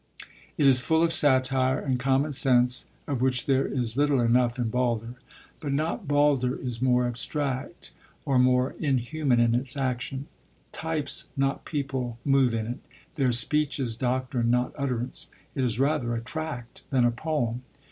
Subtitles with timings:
[0.57, 4.69] It is full of satire and common sense, of which there is little enough in
[4.71, 5.13] Balder:
[5.59, 7.91] but not Balder is more abstract,
[8.25, 10.25] or more inhuman in its action.
[10.71, 12.79] Types, not people, move in it;
[13.13, 17.61] their speech is doctrine, not utterance; it is rather a tract than a poem.